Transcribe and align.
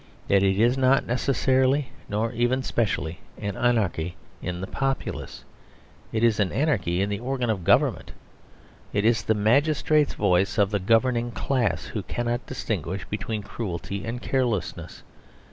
That 0.29 0.41
it 0.41 0.59
is 0.59 0.79
not 0.79 1.05
necessarily, 1.05 1.89
nor 2.09 2.31
even 2.33 2.63
specially, 2.63 3.19
an 3.39 3.55
anarchy 3.55 4.15
in 4.41 4.59
the 4.59 4.65
populace. 4.65 5.43
It 6.11 6.23
is 6.23 6.39
an 6.39 6.51
anarchy 6.51 7.03
in 7.03 7.09
the 7.09 7.19
organ 7.19 7.51
of 7.51 7.63
government. 7.63 8.11
It 8.93 9.05
is 9.05 9.21
the 9.21 9.35
magistrates 9.35 10.15
voices 10.15 10.57
of 10.57 10.71
the 10.71 10.79
governing 10.79 11.29
class 11.29 11.85
who 11.85 12.01
cannot 12.01 12.47
distinguish 12.47 13.05
between 13.11 13.43
cruelty 13.43 14.03
and 14.03 14.19
carelessness. 14.23 15.03